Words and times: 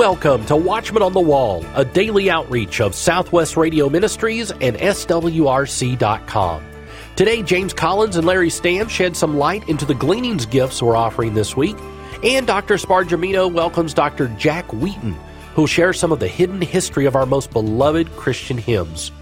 Welcome 0.00 0.46
to 0.46 0.56
Watchman 0.56 1.02
on 1.02 1.12
the 1.12 1.20
Wall, 1.20 1.62
a 1.74 1.84
daily 1.84 2.30
outreach 2.30 2.80
of 2.80 2.94
Southwest 2.94 3.58
Radio 3.58 3.90
Ministries 3.90 4.50
and 4.50 4.74
SWRC.com. 4.78 6.64
Today, 7.16 7.42
James 7.42 7.74
Collins 7.74 8.16
and 8.16 8.26
Larry 8.26 8.48
Stamm 8.48 8.88
shed 8.88 9.14
some 9.14 9.36
light 9.36 9.68
into 9.68 9.84
the 9.84 9.94
gleanings 9.94 10.46
gifts 10.46 10.82
we're 10.82 10.96
offering 10.96 11.34
this 11.34 11.54
week, 11.54 11.76
and 12.24 12.46
Dr. 12.46 12.76
Spargimino 12.76 13.52
welcomes 13.52 13.92
Dr. 13.92 14.28
Jack 14.38 14.72
Wheaton, 14.72 15.14
who'll 15.54 15.66
share 15.66 15.92
some 15.92 16.12
of 16.12 16.18
the 16.18 16.28
hidden 16.28 16.62
history 16.62 17.04
of 17.04 17.14
our 17.14 17.26
most 17.26 17.50
beloved 17.50 18.10
Christian 18.16 18.56
hymns. 18.56 19.12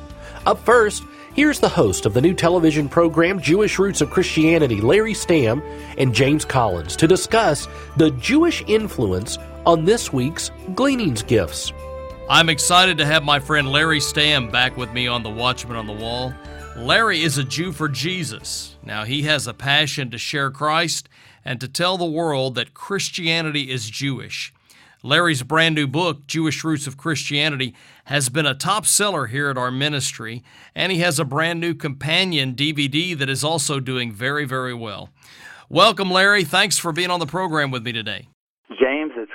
Up 0.46 0.64
first, 0.64 1.02
here's 1.34 1.58
the 1.58 1.68
host 1.68 2.06
of 2.06 2.14
the 2.14 2.20
new 2.20 2.34
television 2.34 2.88
program 2.88 3.40
Jewish 3.40 3.80
Roots 3.80 4.00
of 4.00 4.10
Christianity, 4.10 4.80
Larry 4.80 5.14
Stamm, 5.14 5.60
and 5.98 6.14
James 6.14 6.44
Collins 6.44 6.94
to 6.94 7.08
discuss 7.08 7.66
the 7.96 8.12
Jewish 8.12 8.62
influence 8.68 9.38
on 9.66 9.84
this 9.84 10.12
week's 10.12 10.50
Gleanings 10.74 11.22
Gifts. 11.22 11.72
I'm 12.30 12.48
excited 12.48 12.98
to 12.98 13.06
have 13.06 13.24
my 13.24 13.40
friend 13.40 13.70
Larry 13.70 14.00
Stamm 14.00 14.52
back 14.52 14.76
with 14.76 14.92
me 14.92 15.06
on 15.06 15.22
the 15.22 15.30
Watchman 15.30 15.76
on 15.76 15.86
the 15.86 15.92
Wall. 15.92 16.34
Larry 16.76 17.22
is 17.22 17.38
a 17.38 17.44
Jew 17.44 17.72
for 17.72 17.88
Jesus. 17.88 18.76
Now, 18.82 19.04
he 19.04 19.22
has 19.22 19.46
a 19.46 19.54
passion 19.54 20.10
to 20.10 20.18
share 20.18 20.50
Christ 20.50 21.08
and 21.44 21.60
to 21.60 21.68
tell 21.68 21.96
the 21.96 22.04
world 22.04 22.54
that 22.54 22.74
Christianity 22.74 23.70
is 23.70 23.90
Jewish. 23.90 24.52
Larry's 25.02 25.42
brand 25.42 25.74
new 25.74 25.86
book, 25.86 26.26
Jewish 26.26 26.62
Roots 26.64 26.86
of 26.86 26.96
Christianity, 26.96 27.74
has 28.06 28.28
been 28.28 28.46
a 28.46 28.54
top 28.54 28.84
seller 28.84 29.26
here 29.26 29.48
at 29.48 29.58
our 29.58 29.70
ministry, 29.70 30.42
and 30.74 30.90
he 30.92 30.98
has 30.98 31.18
a 31.18 31.24
brand 31.24 31.60
new 31.60 31.74
companion 31.74 32.54
DVD 32.54 33.16
that 33.16 33.28
is 33.28 33.44
also 33.44 33.80
doing 33.80 34.12
very, 34.12 34.44
very 34.44 34.74
well. 34.74 35.10
Welcome, 35.68 36.10
Larry. 36.10 36.44
Thanks 36.44 36.78
for 36.78 36.92
being 36.92 37.10
on 37.10 37.20
the 37.20 37.26
program 37.26 37.70
with 37.70 37.84
me 37.84 37.92
today. 37.92 38.28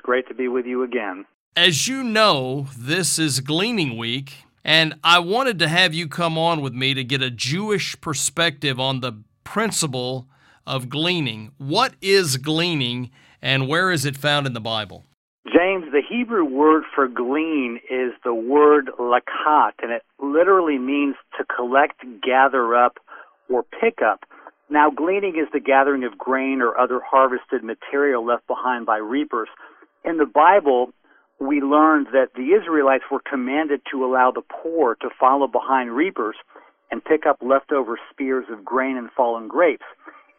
Great 0.04 0.28
to 0.28 0.34
be 0.34 0.50
with 0.50 0.66
you 0.66 0.84
again. 0.84 1.26
As 1.56 1.88
you 1.88 2.04
know, 2.04 2.68
this 2.78 3.18
is 3.18 3.40
Gleaning 3.40 3.98
Week, 3.98 4.44
and 4.64 4.96
I 5.02 5.20
wanted 5.20 5.60
to 5.60 5.70
have 5.70 5.94
you 5.94 6.10
come 6.10 6.38
on 6.38 6.62
with 6.62 6.74
me 6.74 6.94
to 6.94 7.06
get 7.06 7.22
a 7.22 7.32
Jewish 7.32 8.00
perspective 8.02 8.82
on 8.82 9.00
the 9.00 9.24
principle 9.46 10.28
of 10.68 10.90
gleaning. 10.90 11.52
What 11.58 11.94
is 12.02 12.36
gleaning, 12.36 13.12
and 13.42 13.70
where 13.70 13.92
is 13.92 14.06
it 14.06 14.18
found 14.18 14.46
in 14.46 14.54
the 14.54 14.60
Bible? 14.60 15.06
James, 15.46 15.86
the 15.92 16.02
Hebrew 16.08 16.44
word 16.44 16.84
for 16.94 17.08
glean 17.08 17.80
is 17.90 18.12
the 18.26 18.34
word 18.34 18.90
lakat, 19.00 19.74
and 19.82 19.92
it 19.92 20.04
literally 20.22 20.80
means 20.80 21.16
to 21.38 21.46
collect, 21.46 22.04
gather 22.22 22.76
up, 22.76 22.98
or 23.50 23.64
pick 23.64 24.00
up. 24.02 24.26
Now, 24.70 24.90
gleaning 24.90 25.36
is 25.38 25.48
the 25.54 25.60
gathering 25.60 26.04
of 26.04 26.18
grain 26.18 26.62
or 26.62 26.78
other 26.78 27.00
harvested 27.06 27.64
material 27.64 28.26
left 28.26 28.48
behind 28.48 28.86
by 28.86 28.98
reapers. 28.98 29.50
In 30.06 30.18
the 30.18 30.26
Bible, 30.26 30.92
we 31.40 31.62
learned 31.62 32.08
that 32.14 32.34
the 32.36 32.54
Israelites 32.60 33.06
were 33.12 33.22
commanded 33.22 33.82
to 33.92 34.06
allow 34.06 34.32
the 34.32 34.42
poor 34.42 34.96
to 34.96 35.10
follow 35.20 35.48
behind 35.48 35.96
reapers 35.96 36.36
and 36.92 37.04
pick 37.04 37.26
up 37.26 37.38
leftover 37.42 37.98
spears 38.12 38.46
of 38.52 38.64
grain 38.64 38.98
and 38.98 39.10
fallen 39.12 39.48
grapes. 39.48 39.86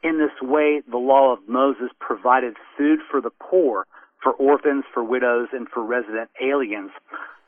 In 0.03 0.19
this 0.19 0.37
way, 0.43 0.83
the 0.89 0.99
law 0.99 1.33
of 1.33 1.49
Moses 1.49 1.91
provided 1.99 2.57
food 2.77 3.01
for 3.11 3.21
the 3.21 3.33
poor, 3.41 3.87
for 4.23 4.33
orphans, 4.33 4.85
for 4.93 5.03
widows, 5.03 5.49
and 5.53 5.67
for 5.69 5.83
resident 5.83 6.31
aliens. 6.43 6.91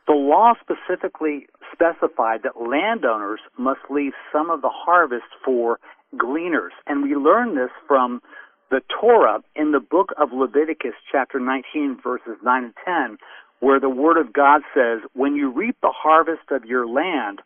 The 0.06 0.14
law 0.14 0.54
specifically 0.60 1.46
specified 1.72 2.42
that 2.44 2.60
landowners 2.60 3.40
must 3.58 3.80
leave 3.90 4.12
some 4.32 4.50
of 4.50 4.62
the 4.62 4.72
harvest 4.72 5.26
for 5.44 5.78
gleaners. 6.16 6.72
And 6.86 7.02
we 7.02 7.14
learn 7.14 7.56
this 7.56 7.70
from 7.86 8.22
the 8.70 8.82
Torah 9.00 9.42
in 9.54 9.72
the 9.72 9.80
book 9.80 10.12
of 10.18 10.32
Leviticus, 10.32 10.94
chapter 11.10 11.38
19, 11.38 11.98
verses 12.02 12.36
9 12.42 12.64
and 12.64 12.74
10, 12.84 13.18
where 13.60 13.80
the 13.80 13.88
Word 13.88 14.16
of 14.18 14.32
God 14.32 14.62
says, 14.74 15.00
When 15.14 15.34
you 15.34 15.50
reap 15.50 15.76
the 15.80 15.92
harvest 15.94 16.50
of 16.50 16.64
your 16.64 16.86
land, 16.86 17.40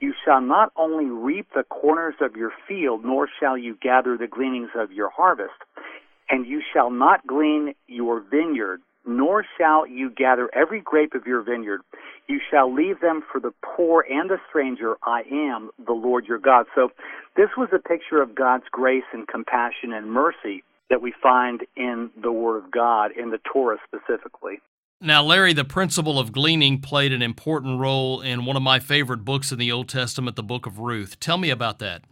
you 0.00 0.12
shall 0.24 0.40
not 0.40 0.72
only 0.76 1.06
reap 1.06 1.46
the 1.54 1.64
corners 1.64 2.14
of 2.20 2.36
your 2.36 2.52
field, 2.68 3.04
nor 3.04 3.28
shall 3.40 3.56
you 3.56 3.76
gather 3.80 4.16
the 4.16 4.26
gleanings 4.26 4.70
of 4.74 4.92
your 4.92 5.10
harvest. 5.10 5.54
And 6.28 6.46
you 6.46 6.60
shall 6.72 6.90
not 6.90 7.26
glean 7.26 7.74
your 7.86 8.20
vineyard, 8.20 8.82
nor 9.06 9.44
shall 9.58 9.86
you 9.86 10.10
gather 10.10 10.50
every 10.54 10.80
grape 10.80 11.14
of 11.14 11.26
your 11.26 11.42
vineyard. 11.42 11.80
You 12.28 12.40
shall 12.50 12.72
leave 12.72 13.00
them 13.00 13.22
for 13.30 13.40
the 13.40 13.52
poor 13.64 14.04
and 14.10 14.28
the 14.28 14.38
stranger. 14.48 14.96
I 15.04 15.22
am 15.30 15.70
the 15.84 15.92
Lord 15.92 16.26
your 16.26 16.38
God. 16.38 16.66
So 16.74 16.90
this 17.36 17.50
was 17.56 17.68
a 17.72 17.78
picture 17.78 18.20
of 18.20 18.34
God's 18.34 18.64
grace 18.70 19.04
and 19.12 19.26
compassion 19.28 19.92
and 19.92 20.10
mercy 20.10 20.64
that 20.90 21.02
we 21.02 21.12
find 21.22 21.62
in 21.76 22.10
the 22.20 22.32
Word 22.32 22.64
of 22.64 22.70
God, 22.70 23.10
in 23.16 23.30
the 23.30 23.40
Torah 23.52 23.78
specifically. 23.86 24.58
Now, 25.00 25.22
Larry, 25.22 25.52
the 25.52 25.64
principle 25.64 26.18
of 26.18 26.32
gleaning 26.32 26.80
played 26.80 27.12
an 27.12 27.22
important 27.22 27.80
role 27.80 28.22
in 28.22 28.44
one 28.46 28.56
of 28.56 28.62
my 28.62 28.80
favorite 28.80 29.24
books 29.24 29.52
in 29.52 29.58
the 29.58 29.70
Old 29.70 29.88
Testament, 29.88 30.36
the 30.36 30.42
book 30.42 30.66
of 30.66 30.78
Ruth. 30.78 31.20
Tell 31.20 31.36
me 31.36 31.50
about 31.50 31.80
that. 31.80 32.02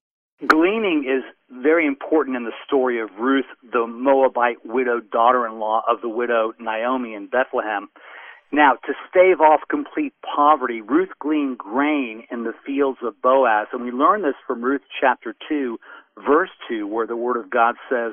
Gleaning 0.46 1.04
is 1.08 1.24
very 1.62 1.86
important 1.86 2.36
in 2.36 2.44
the 2.44 2.52
story 2.66 3.00
of 3.00 3.10
Ruth, 3.18 3.46
the 3.72 3.86
Moabite 3.86 4.58
widowed 4.64 5.10
daughter 5.10 5.46
in 5.46 5.58
law 5.58 5.82
of 5.88 6.00
the 6.00 6.08
widow 6.08 6.52
Naomi 6.58 7.14
in 7.14 7.26
Bethlehem. 7.26 7.88
Now, 8.52 8.74
to 8.86 8.92
stave 9.08 9.40
off 9.40 9.60
complete 9.68 10.14
poverty, 10.22 10.80
Ruth 10.80 11.10
gleaned 11.18 11.58
grain 11.58 12.24
in 12.30 12.44
the 12.44 12.52
fields 12.64 12.98
of 13.02 13.20
Boaz. 13.20 13.68
And 13.72 13.82
we 13.82 13.90
learn 13.90 14.22
this 14.22 14.36
from 14.46 14.62
Ruth 14.62 14.82
chapter 15.00 15.34
2, 15.48 15.78
verse 16.26 16.50
2, 16.68 16.86
where 16.86 17.06
the 17.06 17.16
word 17.16 17.36
of 17.36 17.50
God 17.50 17.74
says, 17.90 18.12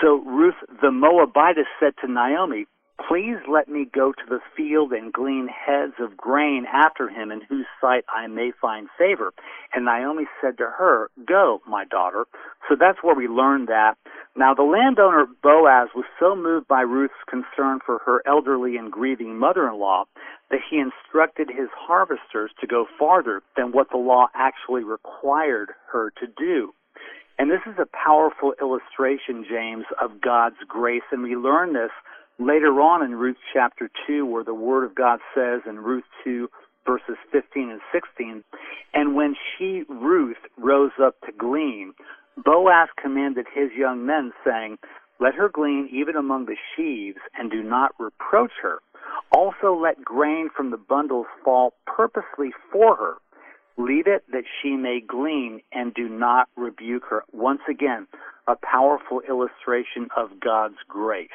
So 0.00 0.22
Ruth 0.24 0.54
the 0.80 0.90
Moabitess 0.90 1.66
said 1.80 1.94
to 2.00 2.10
Naomi, 2.10 2.66
Please 3.08 3.38
let 3.50 3.68
me 3.68 3.86
go 3.92 4.12
to 4.12 4.22
the 4.28 4.38
field 4.56 4.92
and 4.92 5.12
glean 5.12 5.48
heads 5.48 5.94
of 5.98 6.16
grain 6.16 6.64
after 6.72 7.08
him, 7.08 7.32
in 7.32 7.40
whose 7.40 7.66
sight 7.80 8.04
I 8.08 8.28
may 8.28 8.52
find 8.60 8.88
favor. 8.96 9.32
And 9.74 9.84
Naomi 9.84 10.24
said 10.40 10.58
to 10.58 10.66
her, 10.78 11.10
Go, 11.26 11.60
my 11.68 11.84
daughter. 11.84 12.26
So 12.68 12.76
that's 12.78 13.02
where 13.02 13.14
we 13.14 13.26
learned 13.26 13.68
that. 13.68 13.94
Now, 14.36 14.54
the 14.54 14.62
landowner 14.62 15.26
Boaz 15.42 15.88
was 15.94 16.06
so 16.20 16.36
moved 16.36 16.68
by 16.68 16.82
Ruth's 16.82 17.14
concern 17.28 17.80
for 17.84 17.98
her 18.06 18.22
elderly 18.26 18.76
and 18.76 18.92
grieving 18.92 19.38
mother 19.38 19.68
in 19.68 19.78
law 19.78 20.04
that 20.50 20.60
he 20.70 20.78
instructed 20.78 21.48
his 21.48 21.68
harvesters 21.76 22.52
to 22.60 22.66
go 22.66 22.86
farther 22.98 23.42
than 23.56 23.72
what 23.72 23.90
the 23.90 23.96
law 23.96 24.28
actually 24.34 24.84
required 24.84 25.70
her 25.90 26.12
to 26.20 26.26
do. 26.26 26.72
And 27.38 27.50
this 27.50 27.60
is 27.66 27.78
a 27.78 27.86
powerful 27.86 28.54
illustration, 28.60 29.44
James, 29.48 29.84
of 30.00 30.20
God's 30.20 30.62
grace. 30.68 31.02
And 31.10 31.22
we 31.22 31.34
learn 31.34 31.72
this 31.72 31.90
later 32.38 32.80
on 32.80 33.02
in 33.02 33.14
Ruth 33.14 33.36
chapter 33.52 33.90
2, 34.06 34.26
where 34.26 34.44
the 34.44 34.54
Word 34.54 34.84
of 34.84 34.94
God 34.94 35.20
says 35.34 35.60
in 35.68 35.78
Ruth 35.78 36.04
2, 36.24 36.48
verses 36.86 37.16
15 37.32 37.70
and 37.70 37.80
16, 37.92 38.44
and 38.92 39.14
when 39.14 39.34
she, 39.56 39.84
Ruth, 39.88 40.36
rose 40.58 40.92
up 41.02 41.20
to 41.22 41.32
glean, 41.32 41.94
Boaz 42.36 42.88
commanded 43.00 43.46
his 43.54 43.70
young 43.76 44.04
men, 44.04 44.32
saying, 44.44 44.78
Let 45.20 45.34
her 45.34 45.48
glean 45.48 45.88
even 45.92 46.16
among 46.16 46.46
the 46.46 46.56
sheaves, 46.76 47.18
and 47.38 47.50
do 47.50 47.62
not 47.62 47.92
reproach 47.98 48.52
her. 48.62 48.80
Also 49.32 49.74
let 49.74 50.04
grain 50.04 50.50
from 50.54 50.70
the 50.70 50.76
bundles 50.76 51.26
fall 51.44 51.74
purposely 51.86 52.50
for 52.72 52.96
her. 52.96 53.14
Leave 53.76 54.06
it 54.06 54.24
that 54.30 54.44
she 54.62 54.76
may 54.76 55.00
glean, 55.00 55.60
and 55.72 55.94
do 55.94 56.08
not 56.08 56.48
rebuke 56.56 57.04
her. 57.08 57.24
Once 57.32 57.62
again, 57.68 58.06
a 58.46 58.54
powerful 58.56 59.20
illustration 59.28 60.08
of 60.16 60.40
God's 60.40 60.78
grace. 60.88 61.28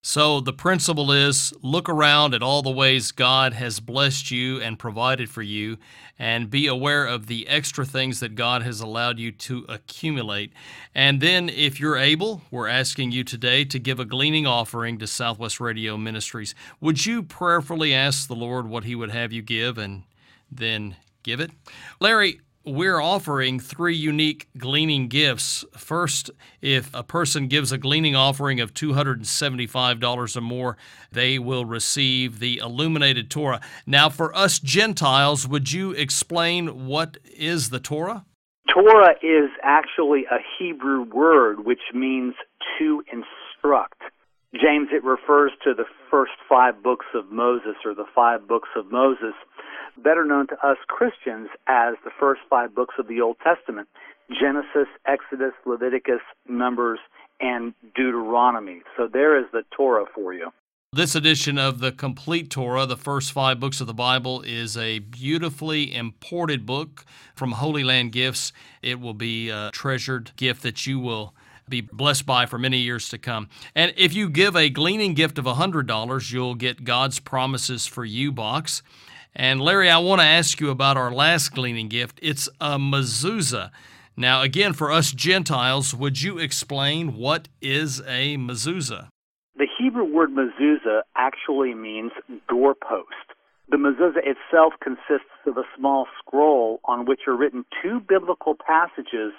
So 0.00 0.40
the 0.40 0.52
principle 0.52 1.10
is 1.10 1.52
look 1.60 1.88
around 1.88 2.32
at 2.32 2.42
all 2.42 2.62
the 2.62 2.70
ways 2.70 3.10
God 3.10 3.52
has 3.52 3.80
blessed 3.80 4.30
you 4.30 4.60
and 4.60 4.78
provided 4.78 5.28
for 5.28 5.42
you, 5.42 5.76
and 6.18 6.50
be 6.50 6.66
aware 6.66 7.04
of 7.04 7.26
the 7.26 7.48
extra 7.48 7.84
things 7.84 8.20
that 8.20 8.34
God 8.34 8.62
has 8.62 8.80
allowed 8.80 9.18
you 9.18 9.32
to 9.32 9.66
accumulate. 9.68 10.52
And 10.94 11.20
then, 11.20 11.48
if 11.48 11.80
you're 11.80 11.96
able, 11.96 12.42
we're 12.50 12.68
asking 12.68 13.12
you 13.12 13.24
today 13.24 13.64
to 13.66 13.78
give 13.78 13.98
a 14.00 14.04
gleaning 14.04 14.46
offering 14.46 14.98
to 14.98 15.06
Southwest 15.06 15.60
Radio 15.60 15.96
Ministries. 15.96 16.54
Would 16.80 17.04
you 17.04 17.22
prayerfully 17.22 17.92
ask 17.92 18.28
the 18.28 18.34
Lord 18.34 18.68
what 18.68 18.84
He 18.84 18.94
would 18.94 19.10
have 19.10 19.32
you 19.32 19.42
give 19.42 19.78
and 19.78 20.04
then 20.50 20.96
give 21.22 21.40
it? 21.40 21.50
Larry, 22.00 22.40
we're 22.68 23.00
offering 23.00 23.58
three 23.58 23.96
unique 23.96 24.48
gleaning 24.56 25.08
gifts. 25.08 25.64
First, 25.76 26.30
if 26.60 26.94
a 26.94 27.02
person 27.02 27.48
gives 27.48 27.72
a 27.72 27.78
gleaning 27.78 28.14
offering 28.14 28.60
of 28.60 28.74
$275 28.74 30.36
or 30.36 30.40
more, 30.40 30.76
they 31.10 31.38
will 31.38 31.64
receive 31.64 32.38
the 32.38 32.58
illuminated 32.58 33.30
Torah. 33.30 33.60
Now, 33.86 34.08
for 34.08 34.36
us 34.36 34.58
Gentiles, 34.58 35.48
would 35.48 35.72
you 35.72 35.92
explain 35.92 36.86
what 36.86 37.16
is 37.24 37.70
the 37.70 37.80
Torah? 37.80 38.24
Torah 38.72 39.14
is 39.22 39.50
actually 39.62 40.26
a 40.30 40.38
Hebrew 40.58 41.02
word 41.02 41.64
which 41.64 41.80
means 41.94 42.34
to 42.78 43.02
instruct. 43.10 44.02
James, 44.54 44.88
it 44.92 45.04
refers 45.04 45.52
to 45.64 45.74
the 45.74 45.84
first 46.10 46.32
five 46.48 46.82
books 46.82 47.06
of 47.14 47.30
Moses 47.30 47.76
or 47.84 47.94
the 47.94 48.06
five 48.14 48.46
books 48.46 48.68
of 48.76 48.90
Moses 48.90 49.34
better 50.02 50.24
known 50.24 50.46
to 50.48 50.54
us 50.66 50.76
Christians 50.88 51.48
as 51.66 51.94
the 52.04 52.10
first 52.18 52.40
five 52.48 52.74
books 52.74 52.94
of 52.98 53.08
the 53.08 53.20
Old 53.20 53.36
Testament 53.42 53.88
Genesis, 54.30 54.88
Exodus, 55.06 55.52
Leviticus, 55.64 56.20
Numbers, 56.48 56.98
and 57.40 57.72
Deuteronomy. 57.94 58.82
So 58.96 59.08
there 59.10 59.38
is 59.38 59.46
the 59.52 59.62
Torah 59.74 60.04
for 60.14 60.34
you. 60.34 60.50
This 60.92 61.14
edition 61.14 61.58
of 61.58 61.80
the 61.80 61.92
Complete 61.92 62.50
Torah, 62.50 62.86
the 62.86 62.96
first 62.96 63.32
five 63.32 63.60
books 63.60 63.80
of 63.80 63.86
the 63.86 63.94
Bible, 63.94 64.40
is 64.42 64.76
a 64.76 65.00
beautifully 65.00 65.94
imported 65.94 66.64
book 66.64 67.04
from 67.34 67.52
Holy 67.52 67.84
Land 67.84 68.12
Gifts. 68.12 68.52
It 68.82 68.98
will 68.98 69.14
be 69.14 69.50
a 69.50 69.70
treasured 69.72 70.32
gift 70.36 70.62
that 70.62 70.86
you 70.86 70.98
will 70.98 71.34
be 71.68 71.82
blessed 71.82 72.24
by 72.24 72.46
for 72.46 72.58
many 72.58 72.78
years 72.78 73.10
to 73.10 73.18
come. 73.18 73.50
And 73.74 73.92
if 73.98 74.14
you 74.14 74.30
give 74.30 74.56
a 74.56 74.70
gleaning 74.70 75.12
gift 75.12 75.36
of 75.36 75.44
$100, 75.44 76.32
you'll 76.32 76.54
get 76.54 76.84
God's 76.84 77.20
Promises 77.20 77.86
for 77.86 78.06
You 78.06 78.32
box. 78.32 78.82
And 79.40 79.60
Larry, 79.60 79.88
I 79.88 79.98
want 79.98 80.20
to 80.20 80.26
ask 80.26 80.58
you 80.58 80.68
about 80.68 80.96
our 80.96 81.12
last 81.12 81.54
gleaning 81.54 81.86
gift. 81.86 82.18
It's 82.20 82.48
a 82.60 82.76
mezuzah. 82.76 83.70
Now, 84.16 84.42
again, 84.42 84.72
for 84.72 84.90
us 84.90 85.12
Gentiles, 85.12 85.94
would 85.94 86.20
you 86.20 86.38
explain 86.38 87.14
what 87.14 87.46
is 87.62 88.00
a 88.00 88.36
mezuzah? 88.36 89.10
The 89.56 89.68
Hebrew 89.78 90.12
word 90.12 90.30
mezuzah 90.30 91.02
actually 91.16 91.72
means 91.72 92.10
doorpost. 92.48 93.06
The 93.68 93.76
mezuzah 93.76 94.26
itself 94.26 94.72
consists 94.82 95.30
of 95.46 95.56
a 95.56 95.62
small 95.76 96.08
scroll 96.18 96.80
on 96.84 97.06
which 97.06 97.20
are 97.28 97.36
written 97.36 97.64
two 97.80 98.00
biblical 98.00 98.56
passages 98.56 99.32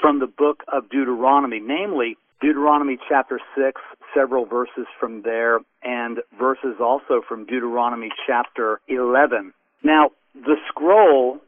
from 0.00 0.20
the 0.20 0.28
book 0.28 0.62
of 0.72 0.88
Deuteronomy, 0.88 1.58
namely 1.58 2.16
Deuteronomy 2.40 2.96
chapter 3.08 3.40
6, 3.56 3.80
several 4.14 4.44
verses 4.44 4.86
from 4.98 5.22
there, 5.22 5.60
and 5.82 6.18
verses 6.38 6.76
also 6.80 7.22
from 7.26 7.46
Deuteronomy 7.46 8.10
chapter 8.26 8.80
11. 8.88 9.52
Now, 9.82 10.10
the 10.34 10.56
scroll 10.68 11.40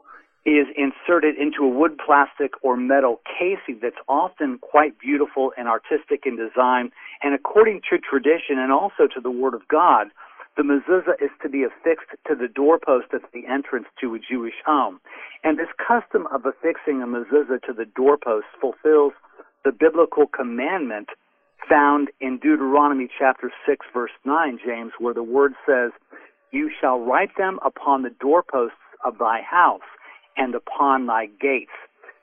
is 0.45 0.67
inserted 0.77 1.37
into 1.39 1.65
a 1.65 1.69
wood, 1.69 1.99
plastic, 2.05 2.53
or 2.63 2.77
metal 2.77 3.21
casing 3.39 3.79
that's 3.81 3.97
often 4.09 4.59
quite 4.59 4.99
beautiful 4.99 5.53
and 5.57 5.69
artistic 5.69 6.25
in 6.27 6.37
design. 6.37 6.93
And 7.23 7.35
according 7.35 7.81
to 7.89 7.99
tradition 7.99 8.59
and 8.59 8.71
also 8.71 9.09
to 9.15 9.21
the 9.23 9.31
Word 9.31 9.55
of 9.55 9.67
God, 9.69 10.09
the 10.57 10.63
mezuzah 10.63 11.21
is 11.21 11.31
to 11.43 11.49
be 11.49 11.65
affixed 11.65 12.11
to 12.29 12.35
the 12.35 12.47
doorpost 12.47 13.07
at 13.13 13.23
the 13.33 13.47
entrance 13.47 13.87
to 14.01 14.15
a 14.15 14.19
Jewish 14.19 14.55
home. 14.65 15.01
And 15.43 15.59
this 15.59 15.73
custom 15.79 16.29
of 16.33 16.45
affixing 16.45 17.03
a 17.03 17.07
mezuzah 17.07 17.63
to 17.63 17.73
the 17.73 17.87
doorpost 17.87 18.47
fulfills 18.61 19.15
the 19.65 19.73
biblical 19.73 20.27
commandment 20.27 21.09
found 21.69 22.09
in 22.21 22.39
Deuteronomy 22.39 23.09
chapter 23.19 23.53
6 23.67 23.87
verse 23.93 24.11
9, 24.25 24.59
James, 24.65 24.93
where 24.99 25.15
the 25.15 25.23
word 25.23 25.53
says, 25.67 25.93
You 26.53 26.71
shall 26.81 27.01
write 27.01 27.37
them 27.37 27.59
upon 27.65 28.03
the 28.03 28.15
doorposts 28.21 28.77
of 29.05 29.19
thy 29.19 29.41
house 29.43 29.81
and 30.37 30.55
upon 30.55 31.07
thy 31.07 31.27
gates. 31.27 31.73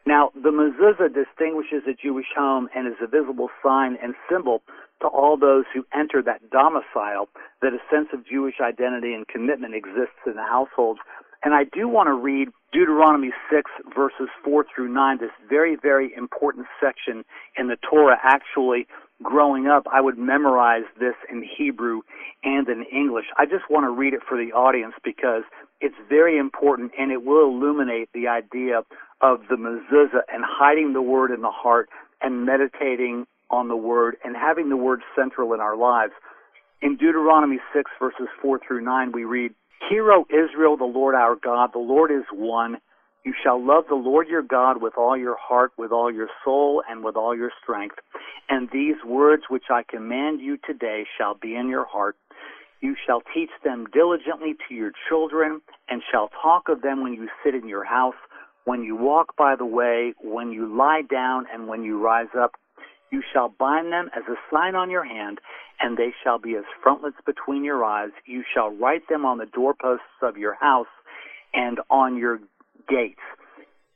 Now, 0.06 0.32
the 0.34 0.50
mezuzah 0.50 1.14
distinguishes 1.14 1.84
a 1.88 1.94
Jewish 1.94 2.26
home 2.36 2.68
and 2.76 2.88
is 2.88 3.00
a 3.02 3.08
visible 3.08 3.50
sign 3.64 3.98
and 4.02 4.16
symbol 4.30 4.64
to 5.02 5.08
all 5.08 5.38
those 5.38 5.66
who 5.74 5.86
enter 5.94 6.22
that 6.24 6.50
domicile 6.50 7.30
that 7.62 7.74
a 7.74 7.82
sense 7.94 8.08
of 8.14 8.26
Jewish 8.26 8.56
identity 8.62 9.14
and 9.14 9.28
commitment 9.28 9.76
exists 9.76 10.22
in 10.26 10.34
the 10.36 10.44
household. 10.44 10.98
And 11.44 11.54
I 11.54 11.64
do 11.64 11.88
want 11.88 12.08
to 12.08 12.14
read 12.14 12.50
Deuteronomy 12.72 13.32
6 13.52 13.72
verses 13.96 14.30
4 14.44 14.66
through 14.74 14.90
9, 14.90 15.18
this 15.20 15.30
very, 15.50 15.76
very 15.76 16.14
important 16.16 16.68
section 16.80 17.24
in 17.58 17.68
the 17.68 17.78
Torah. 17.78 18.18
Actually, 18.24 18.88
growing 19.24 19.68
up, 19.68 19.86
I 19.92 20.02
would 20.02 20.18
memorize 20.18 20.84
this 21.00 21.16
in 21.32 21.44
Hebrew 21.58 22.02
and 22.44 22.68
in 22.68 22.84
English. 22.92 23.26
I 23.38 23.46
just 23.46 23.70
want 23.70 23.86
to 23.86 23.90
read 23.90 24.14
it 24.14 24.22
for 24.28 24.38
the 24.38 24.52
audience 24.54 24.94
because 25.04 25.44
it's 25.80 25.96
very 26.10 26.38
important 26.38 26.92
and 26.98 27.12
it 27.12 27.24
will 27.24 27.50
illuminate 27.50 28.10
the 28.14 28.28
idea 28.28 28.82
of 29.22 29.42
the 29.50 29.56
mezuzah 29.56 30.22
and 30.34 30.44
hiding 30.46 30.94
the 30.94 31.02
word 31.02 31.32
in 31.32 31.42
the 31.42 31.52
heart 31.52 31.90
and 32.22 32.46
meditating 32.46 33.26
on 33.50 33.68
the 33.68 33.76
word 33.76 34.18
and 34.24 34.36
having 34.36 34.70
the 34.70 34.78
word 34.78 35.02
central 35.16 35.54
in 35.54 35.60
our 35.60 35.76
lives. 35.76 36.14
In 36.82 36.98
Deuteronomy 36.98 37.60
6 37.74 37.92
verses 38.00 38.28
4 38.42 38.60
through 38.66 38.82
9 38.82 39.12
we 39.12 39.24
read, 39.24 39.54
Hear, 39.90 40.12
O 40.12 40.26
Israel, 40.30 40.78
the 40.78 40.86
Lord 40.86 41.16
our 41.16 41.36
God, 41.36 41.72
the 41.74 41.80
Lord 41.80 42.12
is 42.12 42.24
one. 42.32 42.78
You 43.24 43.34
shall 43.44 43.64
love 43.64 43.86
the 43.88 43.96
Lord 43.96 44.28
your 44.28 44.42
God 44.42 44.82
with 44.82 44.94
all 44.98 45.16
your 45.16 45.38
heart, 45.38 45.74
with 45.78 45.92
all 45.92 46.12
your 46.12 46.30
soul, 46.44 46.82
and 46.90 47.04
with 47.04 47.16
all 47.16 47.36
your 47.36 47.52
strength. 47.62 47.96
And 48.50 48.68
these 48.74 48.96
words 49.06 49.44
which 49.48 49.66
I 49.70 49.84
command 49.88 50.42
you 50.42 50.58
today 50.66 51.06
shall 51.18 51.36
be 51.36 51.56
in 51.56 51.68
your 51.68 51.86
heart. 51.86 52.16
You 52.82 52.96
shall 53.06 53.22
teach 53.34 53.52
them 53.64 53.86
diligently 53.94 54.56
to 54.68 54.74
your 54.74 54.92
children, 55.08 55.62
and 55.88 56.02
shall 56.12 56.30
talk 56.42 56.68
of 56.68 56.82
them 56.82 57.04
when 57.04 57.14
you 57.14 57.30
sit 57.44 57.54
in 57.54 57.68
your 57.68 57.84
house, 57.84 58.16
when 58.66 58.84
you 58.84 58.96
walk 58.96 59.36
by 59.38 59.56
the 59.56 59.66
way, 59.66 60.14
when 60.20 60.52
you 60.52 60.76
lie 60.76 61.04
down, 61.08 61.46
and 61.54 61.68
when 61.68 61.84
you 61.84 62.00
rise 62.02 62.34
up. 62.36 62.54
You 63.12 63.22
shall 63.34 63.50
bind 63.50 63.92
them 63.92 64.10
as 64.16 64.24
a 64.28 64.36
sign 64.52 64.74
on 64.74 64.90
your 64.90 65.04
hand, 65.04 65.40
and 65.80 65.96
they 65.96 66.12
shall 66.24 66.40
be 66.40 66.56
as 66.56 66.64
frontlets 66.82 67.18
between 67.24 67.64
your 67.64 67.84
eyes. 67.84 68.12
You 68.26 68.44
shall 68.52 68.70
write 68.72 69.08
them 69.10 69.26
on 69.26 69.38
the 69.38 69.46
doorposts 69.46 70.06
of 70.24 70.38
your 70.38 70.56
house 70.56 70.88
and 71.54 71.80
on 71.90 72.18
your 72.18 72.40
gates. 72.88 73.22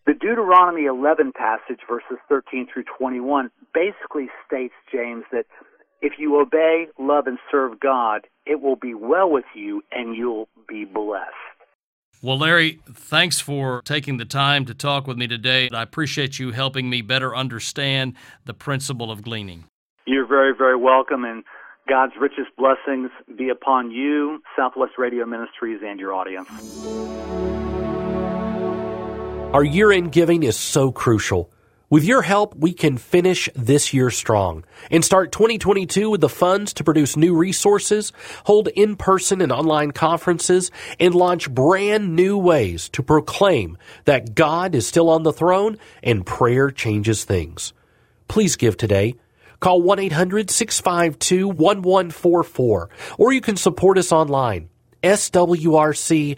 The 0.05 0.13
Deuteronomy 0.13 0.85
11 0.85 1.31
passage, 1.33 1.79
verses 1.89 2.17
13 2.29 2.67
through 2.71 2.83
21, 2.97 3.49
basically 3.73 4.27
states, 4.45 4.75
James, 4.91 5.23
that 5.31 5.45
if 6.01 6.13
you 6.19 6.39
obey, 6.39 6.87
love, 6.99 7.25
and 7.25 7.39
serve 7.51 7.79
God, 7.79 8.27
it 8.45 8.61
will 8.61 8.75
be 8.75 8.93
well 8.93 9.29
with 9.29 9.45
you 9.55 9.81
and 9.91 10.15
you'll 10.15 10.47
be 10.67 10.85
blessed. 10.85 11.33
Well, 12.21 12.37
Larry, 12.37 12.79
thanks 12.91 13.39
for 13.39 13.81
taking 13.83 14.17
the 14.17 14.25
time 14.25 14.65
to 14.65 14.73
talk 14.73 15.07
with 15.07 15.17
me 15.17 15.27
today. 15.27 15.69
I 15.71 15.81
appreciate 15.81 16.39
you 16.39 16.51
helping 16.51 16.89
me 16.89 17.01
better 17.01 17.35
understand 17.35 18.13
the 18.45 18.53
principle 18.53 19.11
of 19.11 19.21
gleaning. 19.23 19.65
You're 20.05 20.27
very, 20.27 20.53
very 20.55 20.77
welcome, 20.77 21.25
and 21.25 21.43
God's 21.89 22.13
richest 22.19 22.55
blessings 22.57 23.09
be 23.37 23.49
upon 23.49 23.91
you, 23.91 24.41
Southwest 24.55 24.93
Radio 24.97 25.25
Ministries, 25.25 25.81
and 25.83 25.99
your 25.99 26.13
audience. 26.13 26.49
Our 29.55 29.63
year 29.63 29.89
end 29.93 30.11
giving 30.11 30.43
is 30.43 30.57
so 30.57 30.91
crucial. 30.91 31.49
With 31.89 32.03
your 32.03 32.21
help, 32.23 32.57
we 32.57 32.73
can 32.73 32.97
finish 32.97 33.47
this 33.55 33.93
year 33.93 34.09
strong 34.09 34.65
and 34.91 35.01
start 35.05 35.31
2022 35.31 36.09
with 36.09 36.19
the 36.19 36.27
funds 36.27 36.73
to 36.73 36.83
produce 36.83 37.15
new 37.15 37.33
resources, 37.33 38.11
hold 38.43 38.67
in 38.67 38.97
person 38.97 39.39
and 39.39 39.53
online 39.53 39.91
conferences, 39.91 40.71
and 40.99 41.15
launch 41.15 41.49
brand 41.49 42.17
new 42.17 42.37
ways 42.37 42.89
to 42.89 43.01
proclaim 43.01 43.77
that 44.03 44.35
God 44.35 44.75
is 44.75 44.87
still 44.87 45.09
on 45.09 45.23
the 45.23 45.31
throne 45.31 45.77
and 46.03 46.25
prayer 46.25 46.69
changes 46.69 47.23
things. 47.23 47.71
Please 48.27 48.57
give 48.57 48.75
today. 48.75 49.15
Call 49.61 49.81
1 49.81 49.99
800 49.99 50.51
652 50.51 51.47
1144 51.47 52.89
or 53.17 53.31
you 53.31 53.39
can 53.39 53.55
support 53.55 53.97
us 53.97 54.11
online, 54.11 54.67
swrc.com. 55.01 56.37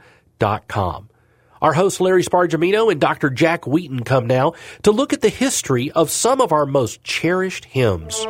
Our 1.61 1.73
host 1.73 1.99
Larry 1.99 2.23
Spargimino 2.23 2.91
and 2.91 3.01
Dr. 3.01 3.29
Jack 3.29 3.65
Wheaton 3.65 4.03
come 4.03 4.27
now 4.27 4.53
to 4.83 4.91
look 4.91 5.13
at 5.13 5.21
the 5.21 5.29
history 5.29 5.91
of 5.91 6.11
some 6.11 6.41
of 6.41 6.51
our 6.51 6.65
most 6.65 7.03
cherished 7.03 7.65
hymns. 7.65 8.25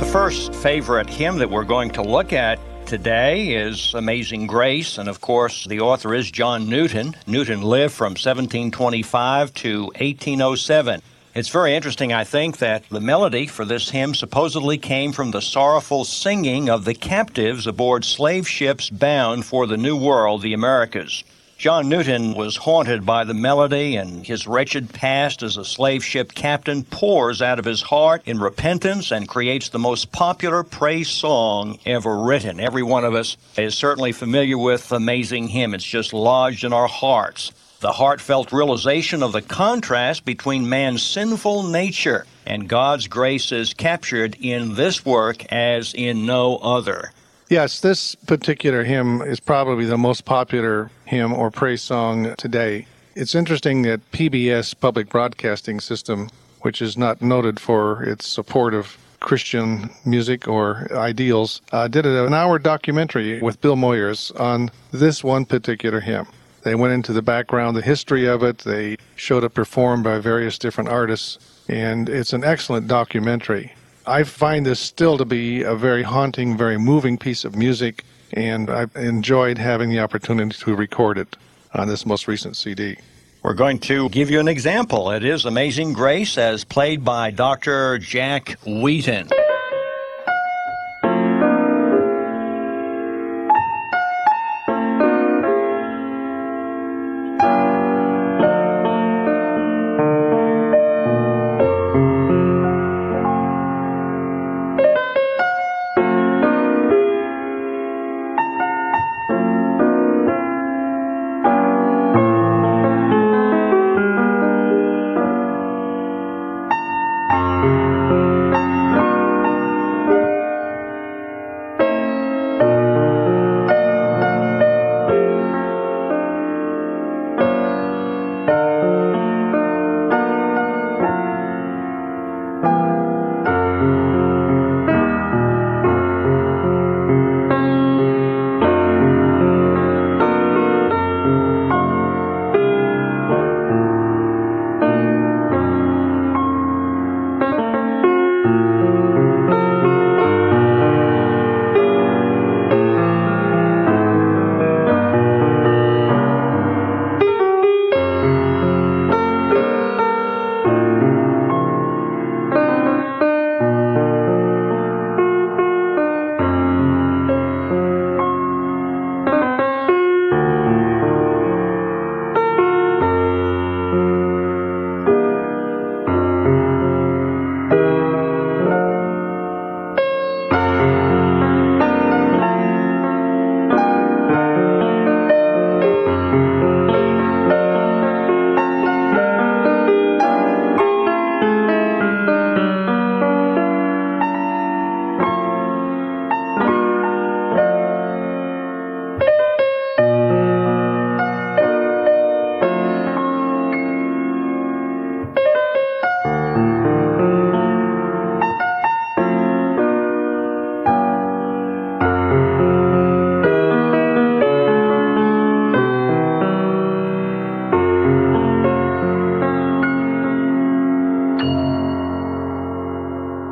The 0.00 0.08
first 0.12 0.54
favorite 0.54 1.08
hymn 1.08 1.38
that 1.38 1.50
we're 1.50 1.64
going 1.64 1.90
to 1.90 2.02
look 2.02 2.32
at 2.32 2.58
today 2.86 3.54
is 3.54 3.92
Amazing 3.94 4.46
Grace, 4.46 4.98
and 4.98 5.08
of 5.08 5.20
course, 5.20 5.66
the 5.66 5.80
author 5.80 6.14
is 6.14 6.30
John 6.30 6.68
Newton. 6.68 7.14
Newton 7.26 7.62
lived 7.62 7.94
from 7.94 8.12
1725 8.12 9.52
to 9.54 9.82
1807. 9.82 11.02
It's 11.38 11.50
very 11.50 11.76
interesting, 11.76 12.12
I 12.12 12.24
think, 12.24 12.58
that 12.58 12.82
the 12.88 12.98
melody 12.98 13.46
for 13.46 13.64
this 13.64 13.90
hymn 13.90 14.12
supposedly 14.12 14.76
came 14.76 15.12
from 15.12 15.30
the 15.30 15.40
sorrowful 15.40 16.04
singing 16.04 16.68
of 16.68 16.84
the 16.84 16.94
captives 16.94 17.68
aboard 17.68 18.04
slave 18.04 18.48
ships 18.48 18.90
bound 18.90 19.46
for 19.46 19.68
the 19.68 19.76
New 19.76 19.96
World, 19.96 20.42
the 20.42 20.52
Americas. 20.52 21.22
John 21.56 21.88
Newton 21.88 22.34
was 22.34 22.56
haunted 22.56 23.06
by 23.06 23.22
the 23.22 23.34
melody, 23.34 23.94
and 23.94 24.26
his 24.26 24.48
wretched 24.48 24.92
past 24.92 25.44
as 25.44 25.56
a 25.56 25.64
slave 25.64 26.04
ship 26.04 26.34
captain 26.34 26.82
pours 26.82 27.40
out 27.40 27.60
of 27.60 27.64
his 27.64 27.82
heart 27.82 28.22
in 28.26 28.40
repentance 28.40 29.12
and 29.12 29.28
creates 29.28 29.68
the 29.68 29.78
most 29.78 30.10
popular 30.10 30.64
praise 30.64 31.08
song 31.08 31.78
ever 31.86 32.18
written. 32.18 32.58
Every 32.58 32.82
one 32.82 33.04
of 33.04 33.14
us 33.14 33.36
is 33.56 33.76
certainly 33.76 34.10
familiar 34.10 34.58
with 34.58 34.90
Amazing 34.90 35.46
Hymn. 35.46 35.72
It's 35.72 35.84
just 35.84 36.12
lodged 36.12 36.64
in 36.64 36.72
our 36.72 36.88
hearts 36.88 37.52
the 37.80 37.92
heartfelt 37.92 38.52
realization 38.52 39.22
of 39.22 39.32
the 39.32 39.42
contrast 39.42 40.24
between 40.24 40.68
man's 40.68 41.02
sinful 41.02 41.62
nature 41.62 42.26
and 42.44 42.68
God's 42.68 43.06
grace 43.06 43.52
is 43.52 43.74
captured 43.74 44.36
in 44.40 44.74
this 44.74 45.04
work 45.04 45.44
as 45.52 45.94
in 45.94 46.26
no 46.26 46.56
other. 46.56 47.12
Yes, 47.48 47.80
this 47.80 48.14
particular 48.14 48.84
hymn 48.84 49.22
is 49.22 49.40
probably 49.40 49.84
the 49.84 49.96
most 49.96 50.24
popular 50.24 50.90
hymn 51.04 51.32
or 51.32 51.50
praise 51.50 51.82
song 51.82 52.34
today. 52.36 52.86
It's 53.14 53.34
interesting 53.34 53.82
that 53.82 54.10
PBS, 54.12 54.78
Public 54.78 55.08
Broadcasting 55.08 55.80
System, 55.80 56.30
which 56.62 56.82
is 56.82 56.98
not 56.98 57.22
noted 57.22 57.58
for 57.60 58.02
its 58.02 58.26
support 58.26 58.74
of 58.74 58.98
Christian 59.20 59.90
music 60.04 60.46
or 60.46 60.88
ideals, 60.92 61.62
uh, 61.72 61.88
did 61.88 62.06
an 62.06 62.34
hour 62.34 62.58
documentary 62.58 63.40
with 63.40 63.60
Bill 63.60 63.76
Moyers 63.76 64.38
on 64.38 64.70
this 64.92 65.24
one 65.24 65.44
particular 65.44 66.00
hymn. 66.00 66.26
They 66.62 66.74
went 66.74 66.92
into 66.92 67.12
the 67.12 67.22
background, 67.22 67.76
the 67.76 67.82
history 67.82 68.26
of 68.26 68.42
it. 68.42 68.58
They 68.58 68.96
showed 69.16 69.44
it 69.44 69.50
performed 69.50 70.04
by 70.04 70.18
various 70.18 70.58
different 70.58 70.90
artists, 70.90 71.38
and 71.68 72.08
it's 72.08 72.32
an 72.32 72.44
excellent 72.44 72.88
documentary. 72.88 73.72
I 74.06 74.22
find 74.22 74.64
this 74.64 74.80
still 74.80 75.18
to 75.18 75.24
be 75.24 75.62
a 75.62 75.74
very 75.74 76.02
haunting, 76.02 76.56
very 76.56 76.78
moving 76.78 77.18
piece 77.18 77.44
of 77.44 77.54
music, 77.54 78.04
and 78.32 78.70
I 78.70 78.86
enjoyed 78.96 79.58
having 79.58 79.90
the 79.90 80.00
opportunity 80.00 80.56
to 80.58 80.74
record 80.74 81.18
it 81.18 81.36
on 81.74 81.88
this 81.88 82.06
most 82.06 82.26
recent 82.26 82.56
CD. 82.56 82.96
We're 83.42 83.54
going 83.54 83.78
to 83.80 84.08
give 84.08 84.30
you 84.30 84.40
an 84.40 84.48
example. 84.48 85.10
It 85.10 85.24
is 85.24 85.44
Amazing 85.44 85.92
Grace 85.92 86.36
as 86.36 86.64
played 86.64 87.04
by 87.04 87.30
Dr. 87.30 87.98
Jack 87.98 88.58
Wheaton. 88.66 89.28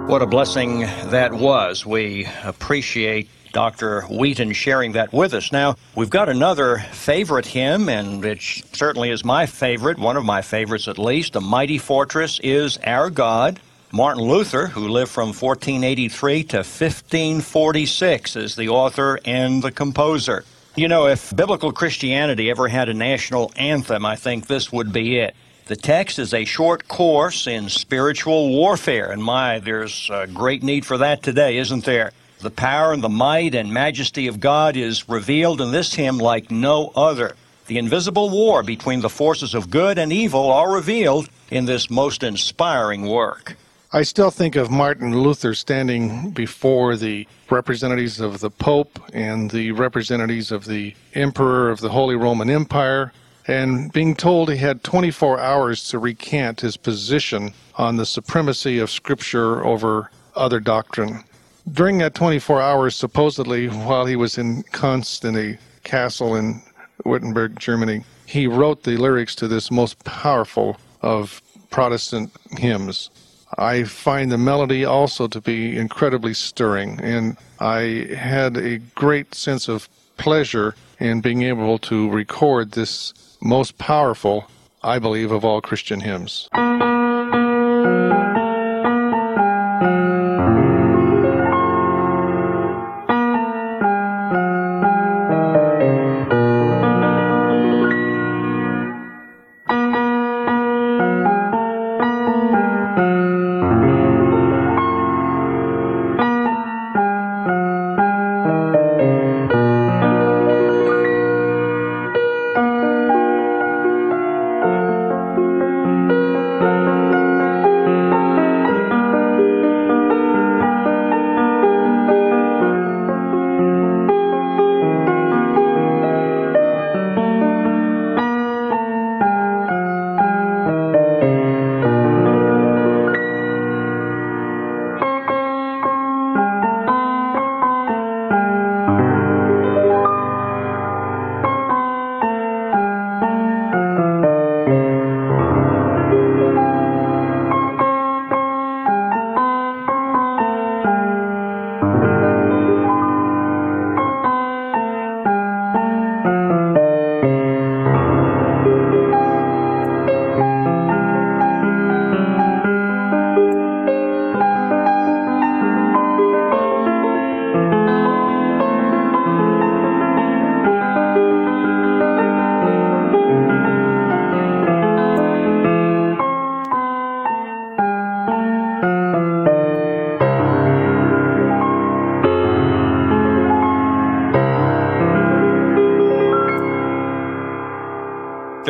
What 0.07 0.23
a 0.23 0.27
blessing 0.27 0.83
that 1.11 1.33
was. 1.33 1.85
We 1.85 2.29
appreciate 2.45 3.29
Dr. 3.53 4.03
Wheaton 4.03 4.53
sharing 4.53 4.93
that 4.93 5.13
with 5.13 5.35
us. 5.35 5.51
Now, 5.51 5.75
we've 5.97 6.09
got 6.09 6.29
another 6.29 6.79
favorite 6.93 7.45
hymn, 7.45 7.89
and 7.89 8.25
it 8.25 8.41
certainly 8.41 9.11
is 9.11 9.25
my 9.25 9.47
favorite, 9.47 9.99
one 9.99 10.17
of 10.17 10.25
my 10.25 10.43
favorites 10.43 10.87
at 10.87 10.97
least. 10.97 11.33
The 11.33 11.41
mighty 11.41 11.79
fortress 11.79 12.39
is 12.45 12.79
our 12.85 13.11
God. 13.11 13.59
Martin 13.93 14.23
Luther, 14.23 14.69
who 14.69 14.87
lived 14.87 15.11
from 15.11 15.33
1483 15.33 16.45
to 16.45 16.57
1546, 16.59 18.37
is 18.37 18.55
the 18.55 18.69
author 18.69 19.19
and 19.25 19.61
the 19.61 19.73
composer. 19.73 20.45
You 20.77 20.87
know, 20.87 21.09
if 21.09 21.35
biblical 21.35 21.73
Christianity 21.73 22.49
ever 22.49 22.69
had 22.69 22.89
a 22.89 22.95
national 22.95 23.51
anthem, 23.57 24.07
I 24.07 24.15
think 24.15 24.47
this 24.47 24.71
would 24.71 24.93
be 24.93 25.19
it. 25.19 25.35
The 25.67 25.75
text 25.75 26.21
is 26.21 26.33
a 26.33 26.45
short 26.45 26.87
course 26.87 27.49
in 27.49 27.69
spiritual 27.69 28.51
warfare, 28.51 29.11
and 29.11 29.21
my, 29.21 29.59
there's 29.59 30.09
a 30.13 30.29
great 30.29 30.63
need 30.63 30.87
for 30.87 30.97
that 30.99 31.25
today, 31.25 31.57
isn't 31.57 31.85
there? 31.85 32.13
The 32.39 32.53
power 32.53 32.93
and 32.93 33.03
the 33.03 33.09
might 33.09 33.53
and 33.57 33.75
majesty 33.75 34.29
of 34.29 34.39
God 34.39 34.77
is 34.77 35.09
revealed 35.09 35.61
in 35.61 35.73
this 35.73 35.93
hymn 35.93 36.19
like 36.19 36.53
no 36.53 36.93
other. 36.95 37.35
The 37.67 37.79
invisible 37.79 38.31
war 38.31 38.63
between 38.63 39.01
the 39.01 39.09
forces 39.09 39.55
of 39.55 39.69
good 39.69 39.99
and 39.99 40.13
evil 40.13 40.53
are 40.53 40.73
revealed 40.73 41.29
in 41.51 41.65
this 41.65 41.91
most 41.91 42.23
inspiring 42.23 43.07
work. 43.07 43.57
I 43.93 44.03
still 44.03 44.31
think 44.31 44.55
of 44.55 44.71
Martin 44.71 45.19
Luther 45.21 45.53
standing 45.53 46.31
before 46.31 46.95
the 46.95 47.27
representatives 47.51 48.21
of 48.21 48.39
the 48.39 48.51
Pope 48.51 49.01
and 49.13 49.51
the 49.51 49.73
representatives 49.73 50.53
of 50.53 50.67
the 50.67 50.95
Emperor 51.15 51.71
of 51.71 51.81
the 51.81 51.89
Holy 51.89 52.15
Roman 52.15 52.51
Empire 52.51 53.13
and 53.49 53.93
being 53.93 54.15
told 54.15 54.51
he 54.51 54.57
had 54.57 54.83
24 54.83 55.39
hours 55.39 55.89
to 55.89 55.99
recant 55.99 56.61
his 56.61 56.77
position 56.77 57.53
on 57.77 57.97
the 57.97 58.07
supremacy 58.07 58.79
of 58.79 58.91
Scripture 58.91 59.65
over 59.65 60.11
other 60.35 60.61
doctrine. 60.61 61.23
During 61.71 61.99
that 61.99 62.15
24 62.15 62.61
hours, 62.61 62.97
supposedly, 62.97 63.69
while 63.69 64.07
he 64.07 64.17
was 64.17 64.39
in 64.39 64.63
Constantine 64.73 65.59
castle 65.85 66.35
in 66.37 66.63
Wittenberg, 67.05 67.59
Germany, 67.59 68.05
he 68.27 68.47
wrote 68.47 68.83
the 68.83 68.97
lyrics 68.97 69.35
to 69.37 69.49
this 69.49 69.71
most 69.71 70.03
powerful 70.05 70.77
of 71.03 71.41
Protestant 71.71 72.33
hymns. 72.59 73.11
I 73.59 73.85
find 73.85 74.31
the 74.31 74.39
melody 74.39 74.85
also 74.85 75.29
to 75.29 75.41
be 75.41 75.77
incredibly 75.77 76.35
stirring, 76.35 77.01
and 77.01 77.37
I 77.61 78.09
had 78.17 78.57
a 78.57 78.79
great 78.95 79.35
sense 79.35 79.69
of 79.69 79.89
pleasure 80.17 80.75
in 80.99 81.21
being 81.21 81.43
able 81.43 81.79
to 81.79 82.11
record 82.11 82.73
this 82.73 83.13
most 83.41 83.79
powerful, 83.79 84.49
I 84.83 84.99
believe, 84.99 85.33
of 85.33 85.45
all 85.45 85.61
Christian 85.61 86.01
hymns. 86.01 86.49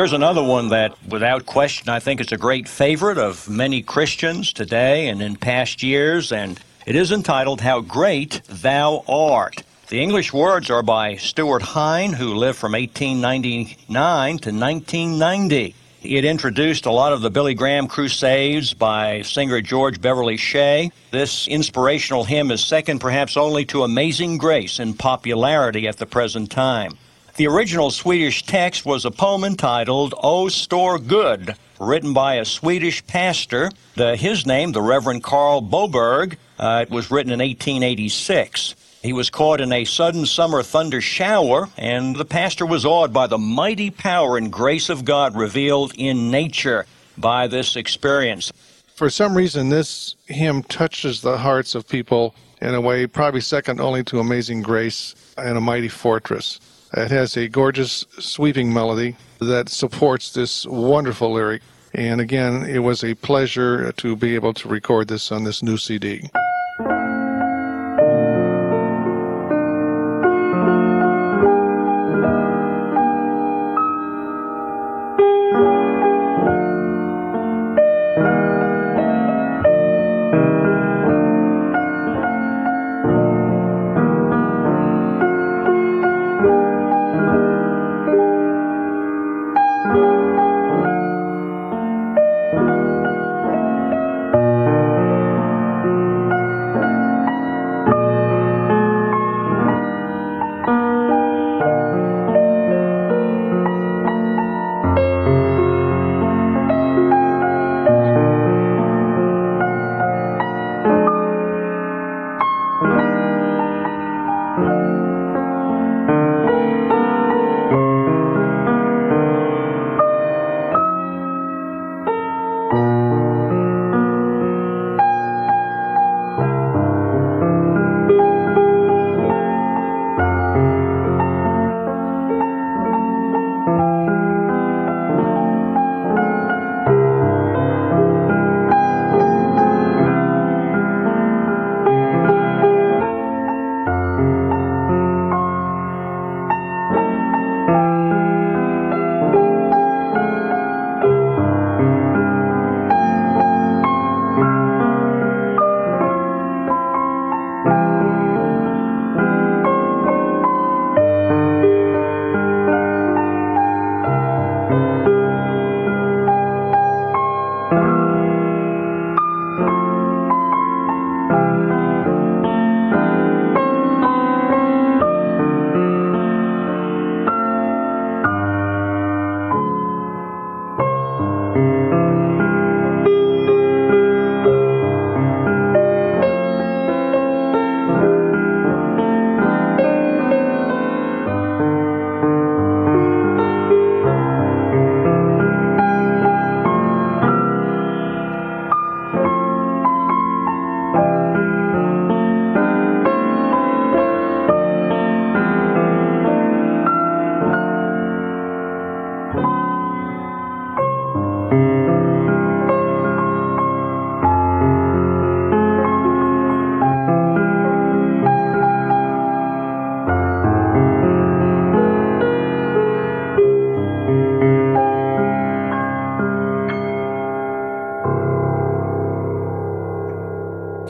Here's 0.06 0.12
another 0.12 0.44
one 0.44 0.68
that, 0.68 0.96
without 1.08 1.46
question, 1.46 1.88
I 1.88 1.98
think 1.98 2.20
is 2.20 2.30
a 2.30 2.36
great 2.36 2.68
favorite 2.68 3.18
of 3.18 3.50
many 3.50 3.82
Christians 3.82 4.52
today 4.52 5.08
and 5.08 5.20
in 5.20 5.34
past 5.34 5.82
years, 5.82 6.30
and 6.30 6.60
it 6.86 6.94
is 6.94 7.10
entitled 7.10 7.60
How 7.60 7.80
Great 7.80 8.40
Thou 8.46 9.02
Art. 9.08 9.64
The 9.88 10.00
English 10.00 10.32
words 10.32 10.70
are 10.70 10.84
by 10.84 11.16
Stuart 11.16 11.62
Hine, 11.62 12.12
who 12.12 12.36
lived 12.36 12.56
from 12.56 12.74
1899 12.74 14.38
to 14.38 14.50
1990. 14.52 15.74
It 16.04 16.24
introduced 16.24 16.86
a 16.86 16.92
lot 16.92 17.12
of 17.12 17.20
the 17.20 17.30
Billy 17.30 17.54
Graham 17.54 17.88
Crusades 17.88 18.74
by 18.74 19.22
singer 19.22 19.60
George 19.60 20.00
Beverly 20.00 20.36
Shea. 20.36 20.92
This 21.10 21.48
inspirational 21.48 22.22
hymn 22.22 22.52
is 22.52 22.64
second 22.64 23.00
perhaps 23.00 23.36
only 23.36 23.64
to 23.64 23.82
Amazing 23.82 24.38
Grace 24.38 24.78
in 24.78 24.94
popularity 24.94 25.88
at 25.88 25.96
the 25.96 26.06
present 26.06 26.48
time. 26.48 26.96
The 27.36 27.48
original 27.48 27.90
Swedish 27.90 28.44
text 28.44 28.86
was 28.86 29.04
a 29.04 29.10
poem 29.10 29.44
entitled 29.44 30.14
O 30.22 30.48
Store 30.48 30.98
Gud, 30.98 31.54
written 31.78 32.14
by 32.14 32.36
a 32.36 32.46
Swedish 32.46 33.06
pastor. 33.06 33.70
The, 33.94 34.16
his 34.16 34.46
name, 34.46 34.72
the 34.72 34.80
Reverend 34.80 35.22
Carl 35.22 35.60
Boberg, 35.60 36.38
uh, 36.58 36.86
it 36.88 36.90
was 36.90 37.10
written 37.10 37.30
in 37.30 37.40
1886. 37.40 38.74
He 39.02 39.12
was 39.12 39.28
caught 39.28 39.60
in 39.60 39.70
a 39.70 39.84
sudden 39.84 40.24
summer 40.24 40.62
thunder 40.62 41.02
shower, 41.02 41.68
and 41.76 42.16
the 42.16 42.24
pastor 42.24 42.64
was 42.64 42.86
awed 42.86 43.12
by 43.12 43.26
the 43.26 43.36
mighty 43.36 43.90
power 43.90 44.38
and 44.38 44.50
grace 44.50 44.88
of 44.88 45.04
God 45.04 45.36
revealed 45.36 45.92
in 45.98 46.30
nature 46.30 46.86
by 47.18 47.48
this 47.48 47.76
experience. 47.76 48.50
For 48.94 49.10
some 49.10 49.36
reason, 49.36 49.68
this 49.68 50.16
hymn 50.24 50.62
touches 50.62 51.20
the 51.20 51.36
hearts 51.36 51.74
of 51.74 51.86
people 51.86 52.34
in 52.62 52.74
a 52.74 52.80
way 52.80 53.06
probably 53.06 53.42
second 53.42 53.78
only 53.78 54.02
to 54.04 54.20
Amazing 54.20 54.62
Grace 54.62 55.14
and 55.36 55.58
A 55.58 55.60
Mighty 55.60 55.88
Fortress. 55.88 56.60
It 56.92 57.10
has 57.10 57.36
a 57.36 57.48
gorgeous, 57.48 58.04
sweeping 58.18 58.72
melody 58.72 59.16
that 59.40 59.68
supports 59.68 60.32
this 60.32 60.64
wonderful 60.66 61.32
lyric. 61.32 61.62
And 61.92 62.20
again, 62.20 62.62
it 62.64 62.80
was 62.80 63.02
a 63.02 63.14
pleasure 63.14 63.92
to 63.92 64.16
be 64.16 64.34
able 64.34 64.54
to 64.54 64.68
record 64.68 65.08
this 65.08 65.32
on 65.32 65.44
this 65.44 65.62
new 65.62 65.78
CD. 65.78 66.30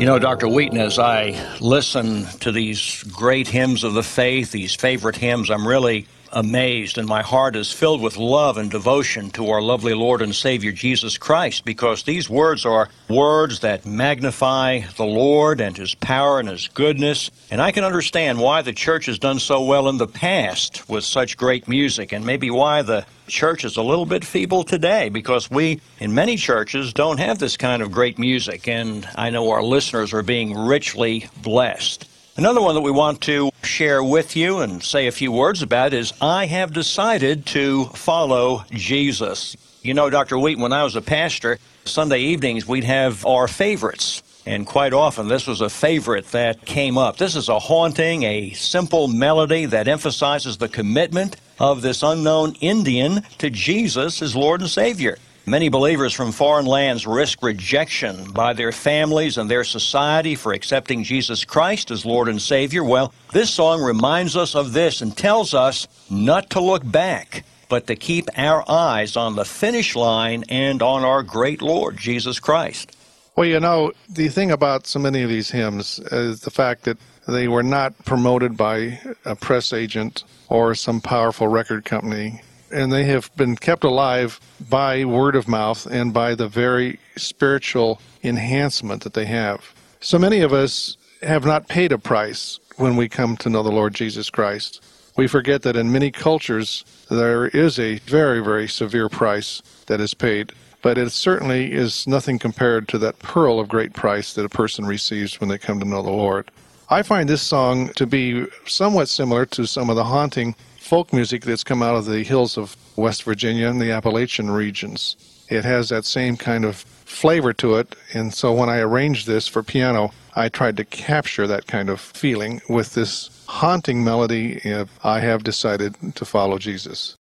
You 0.07 0.12
know, 0.12 0.19
Dr. 0.21 0.47
Wheaton, 0.47 0.79
as 0.79 1.01
I 1.01 1.59
listen 1.61 2.27
to 2.38 2.53
these 2.53 3.03
great 3.03 3.49
hymns 3.49 3.83
of 3.83 3.95
the 3.95 4.05
faith, 4.05 4.53
these 4.53 4.73
favorite 4.73 5.16
hymns, 5.16 5.51
I'm 5.51 5.66
really 5.66 6.07
amazed, 6.33 6.99
and 6.99 7.09
my 7.09 7.23
heart 7.23 7.57
is 7.57 7.73
filled 7.73 8.01
with 8.01 8.17
love 8.17 8.57
and 8.57 8.71
devotion 8.71 9.31
to 9.31 9.51
our 9.51 9.62
lovely 9.62 9.95
Lord 9.95 10.23
and 10.23 10.35
Savior 10.35 10.73
Jesus 10.73 11.19
Christ, 11.19 11.65
because 11.65 12.03
these 12.03 12.29
words 12.29 12.65
are 12.65 12.89
words 13.09 13.61
that 13.61 13.87
magnify 13.87 14.81
the 14.97 15.05
Lord 15.05 15.61
and 15.61 15.77
His 15.77 15.95
power 15.95 16.41
and 16.41 16.49
His 16.49 16.69
goodness. 16.69 17.31
And 17.51 17.61
I 17.61 17.73
can 17.73 17.85
understand 17.85 18.39
why 18.39 18.62
the 18.62 18.73
church 18.73 19.07
has 19.07 19.19
done 19.19 19.39
so 19.39 19.65
well 19.65 19.89
in 19.89 19.99
the 19.99 20.07
past 20.07 20.89
with 20.89 21.05
such 21.05 21.37
great 21.37 21.69
music, 21.69 22.12
and 22.12 22.27
maybe 22.27 22.51
why 22.51 22.83
the 22.83 23.07
church 23.29 23.65
is 23.65 23.77
a 23.77 23.83
little 23.83 24.07
bit 24.07 24.25
feeble 24.25 24.62
today, 24.62 25.09
because 25.09 25.51
we, 25.51 25.81
in 25.99 26.15
many 26.15 26.37
churches, 26.37 26.93
don't 26.93 27.19
have 27.19 27.39
this 27.39 27.57
kind 27.57 27.83
of 27.83 27.91
great 27.91 28.19
music, 28.19 28.69
and 28.69 29.09
I 29.17 29.31
know 29.31 29.51
our 29.51 29.62
listeners 29.62 30.12
are 30.12 30.23
being 30.23 30.57
richly 30.57 31.29
blessed. 31.43 32.09
Another 32.38 32.61
one 32.61 32.75
that 32.75 32.83
we 32.83 32.90
want 32.90 33.22
to 33.22 33.51
share 33.62 34.05
with 34.05 34.37
you 34.37 34.59
and 34.59 34.83
say 34.83 35.07
a 35.07 35.12
few 35.12 35.33
words 35.33 35.62
about 35.62 35.94
is 35.94 36.12
I 36.20 36.44
have 36.44 36.70
decided 36.70 37.46
to 37.46 37.87
follow 37.87 38.62
Jesus. 38.70 39.57
You 39.81 39.94
know, 39.94 40.11
Dr. 40.11 40.38
Wheaton, 40.38 40.62
when 40.62 40.75
I 40.75 40.85
was 40.85 40.96
a 40.96 41.01
pastor, 41.01 41.57
Sunday 41.87 42.18
evenings 42.20 42.66
we'd 42.66 42.85
have 42.85 43.25
our 43.25 43.49
favorites. 43.49 44.22
And 44.44 44.66
quite 44.66 44.92
often, 44.92 45.29
this 45.29 45.46
was 45.46 45.62
a 45.62 45.70
favorite 45.70 46.31
that 46.33 46.66
came 46.66 46.99
up. 46.99 47.16
This 47.16 47.37
is 47.37 47.49
a 47.49 47.59
haunting, 47.59 48.25
a 48.25 48.51
simple 48.51 49.09
melody 49.09 49.64
that 49.64 49.88
emphasizes 49.88 50.59
the 50.59 50.68
commitment 50.68 51.37
of 51.59 51.81
this 51.81 52.03
unknown 52.03 52.55
Indian 52.61 53.22
to 53.38 53.49
Jesus 53.49 54.20
as 54.20 54.37
Lord 54.37 54.61
and 54.61 54.68
Savior. 54.68 55.16
Many 55.49 55.69
believers 55.69 56.13
from 56.13 56.33
foreign 56.33 56.67
lands 56.67 57.07
risk 57.07 57.41
rejection 57.41 58.33
by 58.33 58.53
their 58.53 58.73
families 58.73 59.39
and 59.39 59.49
their 59.49 59.63
society 59.63 60.35
for 60.35 60.53
accepting 60.53 61.05
Jesus 61.05 61.45
Christ 61.45 61.93
as 61.93 62.05
Lord 62.05 62.29
and 62.29 62.43
Savior. 62.43 62.83
Well, 62.83 63.15
this 63.33 63.49
song 63.49 63.81
reminds 63.81 64.37
us 64.37 64.57
of 64.57 64.73
this 64.73 65.03
and 65.03 65.17
tells 65.17 65.55
us 65.55 65.87
not 66.11 66.51
to 66.51 66.61
look 66.61 66.83
back 66.91 67.45
but 67.69 67.87
to 67.87 67.95
keep 67.95 68.29
our 68.37 68.69
eyes 68.69 69.17
on 69.17 69.37
the 69.37 69.45
finish 69.45 69.95
line 69.95 70.45
and 70.49 70.83
on 70.83 71.05
our 71.05 71.23
great 71.23 71.63
Lord, 71.63 71.97
Jesus 71.97 72.41
Christ. 72.41 72.97
Well, 73.37 73.47
you 73.47 73.61
know, 73.61 73.93
the 74.09 74.29
thing 74.29 74.51
about 74.51 74.89
so 74.89 74.99
many 74.99 75.23
of 75.23 75.29
these 75.29 75.51
hymns 75.51 76.01
is 76.11 76.41
the 76.41 76.51
fact 76.51 76.83
that 76.85 76.99
they 77.29 77.47
were 77.47 77.63
not 77.63 77.97
promoted 78.05 78.57
by 78.57 78.99
a 79.25 79.37
press 79.37 79.73
agent 79.73 80.25
or 80.49 80.75
some 80.75 81.01
powerful 81.01 81.47
record 81.47 81.85
company. 81.85 82.41
And 82.77 82.93
they 82.93 83.05
have 83.05 83.35
been 83.37 83.57
kept 83.57 83.85
alive 83.85 84.39
by 84.69 85.07
word 85.07 85.35
of 85.35 85.49
mouth 85.49 85.87
and 85.87 86.12
by 86.12 86.35
the 86.35 86.47
very 86.47 87.01
spiritual 87.17 88.03
enhancement 88.23 89.03
that 89.05 89.15
they 89.15 89.25
have. 89.25 89.75
So 90.01 90.19
many 90.19 90.41
of 90.41 90.53
us 90.53 90.99
have 91.23 91.47
not 91.47 91.69
paid 91.69 91.91
a 91.91 91.97
price 91.97 92.61
when 92.77 92.97
we 92.97 93.09
come 93.09 93.39
to 93.39 93.49
know 93.49 93.62
the 93.62 93.73
Lord 93.73 93.95
Jesus 93.95 94.29
Christ. 94.29 94.85
We 95.17 95.27
forget 95.27 95.62
that 95.62 95.75
in 95.75 95.91
many 95.91 96.11
cultures 96.11 96.85
there 97.09 97.47
is 97.47 97.79
a 97.79 97.97
very, 98.01 98.45
very 98.45 98.69
severe 98.69 99.09
price 99.09 99.62
that 99.87 100.03
is 100.03 100.12
paid, 100.12 100.53
but 100.83 100.99
it 100.99 101.12
certainly 101.12 101.73
is 101.73 102.07
nothing 102.07 102.39
compared 102.39 102.89
to 102.89 102.99
that 102.99 103.19
pearl 103.21 103.59
of 103.59 103.71
great 103.71 103.95
price 103.95 104.35
that 104.35 104.45
a 104.45 104.51
person 104.51 104.85
receives 104.85 105.41
when 105.41 105.49
they 105.49 105.57
come 105.57 105.81
to 105.81 105.89
know 105.89 106.03
the 106.03 106.11
Lord. 106.11 106.51
I 106.91 107.03
find 107.03 107.27
this 107.27 107.41
song 107.41 107.89
to 107.95 108.07
be 108.07 108.47
somewhat 108.67 109.09
similar 109.09 109.47
to 109.47 109.67
some 109.67 109.89
of 109.89 109.97
the 109.97 110.05
haunting 110.05 110.55
folk 110.87 111.12
music 111.12 111.42
that's 111.42 111.64
come 111.64 111.83
out 111.83 111.96
of 111.96 112.07
the 112.07 112.22
hills 112.22 112.57
of 112.57 112.77
West 112.94 113.25
Virginia 113.25 113.68
and 113.68 113.81
the 113.81 113.90
Appalachian 113.90 114.51
regions. 114.51 115.16
It 115.49 115.64
has 115.64 115.88
that 115.88 116.05
same 116.05 116.37
kind 116.37 116.64
of 116.64 116.77
flavor 116.77 117.53
to 117.55 117.75
it, 117.77 117.96
and 118.14 118.33
so 118.33 118.53
when 118.53 118.68
I 118.68 118.79
arranged 118.79 119.27
this 119.27 119.49
for 119.49 119.64
piano, 119.64 120.12
I 120.37 120.49
tried 120.49 120.77
to 120.77 120.85
capture 120.85 121.46
that 121.49 121.66
kind 121.66 121.88
of 121.88 122.01
feeling 122.01 122.61
with 122.68 122.94
this 122.94 123.31
haunting 123.49 124.05
melody. 124.05 124.61
Uh, 124.64 124.87
I 125.03 125.20
have 125.20 125.42
decided 125.42 125.96
to 126.14 126.25
follow 126.25 126.59
Jesus. 126.59 127.16